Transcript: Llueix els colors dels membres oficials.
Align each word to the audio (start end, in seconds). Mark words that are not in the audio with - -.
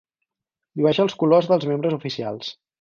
Llueix 0.79 1.01
els 1.05 1.17
colors 1.25 1.53
dels 1.53 1.71
membres 1.75 2.01
oficials. 2.01 2.53